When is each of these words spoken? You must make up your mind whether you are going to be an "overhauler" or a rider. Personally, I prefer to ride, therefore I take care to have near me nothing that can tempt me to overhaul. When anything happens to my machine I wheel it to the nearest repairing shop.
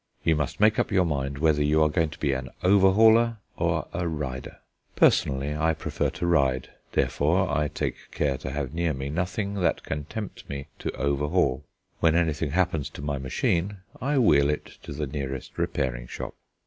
You 0.23 0.35
must 0.35 0.59
make 0.59 0.79
up 0.79 0.89
your 0.91 1.05
mind 1.05 1.37
whether 1.37 1.63
you 1.63 1.83
are 1.83 1.87
going 1.89 2.09
to 2.09 2.17
be 2.17 2.33
an 2.33 2.49
"overhauler" 2.63 3.37
or 3.55 3.85
a 3.93 4.07
rider. 4.07 4.57
Personally, 4.95 5.55
I 5.55 5.75
prefer 5.75 6.09
to 6.09 6.25
ride, 6.25 6.71
therefore 6.93 7.47
I 7.47 7.67
take 7.67 8.09
care 8.09 8.39
to 8.39 8.49
have 8.49 8.73
near 8.73 8.93
me 8.95 9.11
nothing 9.11 9.53
that 9.61 9.83
can 9.83 10.05
tempt 10.05 10.49
me 10.49 10.65
to 10.79 10.91
overhaul. 10.93 11.65
When 11.99 12.15
anything 12.15 12.49
happens 12.49 12.89
to 12.89 13.03
my 13.03 13.19
machine 13.19 13.77
I 14.01 14.17
wheel 14.17 14.49
it 14.49 14.79
to 14.81 14.91
the 14.91 15.05
nearest 15.05 15.55
repairing 15.59 16.07
shop. 16.07 16.33